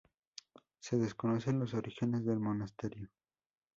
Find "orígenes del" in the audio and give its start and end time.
1.75-2.39